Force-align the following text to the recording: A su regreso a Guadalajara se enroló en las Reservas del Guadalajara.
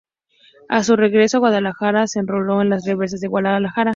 A 0.67 0.83
su 0.83 0.95
regreso 0.95 1.37
a 1.37 1.39
Guadalajara 1.41 2.07
se 2.07 2.17
enroló 2.21 2.63
en 2.63 2.69
las 2.71 2.83
Reservas 2.85 3.19
del 3.21 3.29
Guadalajara. 3.29 3.89